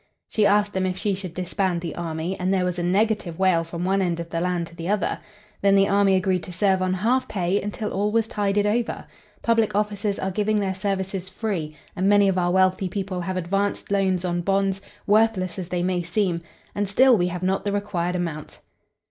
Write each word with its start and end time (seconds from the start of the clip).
She 0.29 0.47
asked 0.47 0.73
them 0.73 0.87
if 0.87 0.97
she 0.97 1.13
should 1.13 1.35
disband 1.35 1.79
the 1.81 1.93
army, 1.93 2.35
and 2.39 2.51
there 2.51 2.65
was 2.65 2.79
a 2.79 2.81
negative 2.81 3.37
wail 3.37 3.63
from 3.63 3.85
one 3.85 4.01
end 4.01 4.19
of 4.19 4.31
the 4.31 4.41
land 4.41 4.65
to 4.65 4.75
the 4.75 4.89
other. 4.89 5.19
Then 5.61 5.75
the 5.75 5.87
army 5.87 6.15
agreed 6.15 6.41
to 6.45 6.51
serve 6.51 6.81
on 6.81 6.95
half 6.95 7.27
pay 7.27 7.61
until 7.61 7.91
all 7.91 8.11
was 8.11 8.25
tided 8.27 8.65
over. 8.65 9.05
Public 9.43 9.75
officers 9.75 10.17
are 10.17 10.31
giving 10.31 10.57
their 10.59 10.73
services 10.73 11.29
free, 11.29 11.75
and 11.95 12.09
many 12.09 12.27
of 12.27 12.39
our 12.39 12.49
wealthy 12.49 12.89
people 12.89 13.21
have 13.21 13.37
advanced 13.37 13.91
loans 13.91 14.25
on 14.25 14.41
bonds, 14.41 14.81
worthless 15.05 15.59
as 15.59 15.69
they 15.69 15.83
may 15.83 16.01
seem, 16.01 16.41
and 16.73 16.87
still 16.87 17.15
we 17.15 17.27
have 17.27 17.43
not 17.43 17.63
the 17.63 17.71
required 17.71 18.15
amount." 18.15 18.59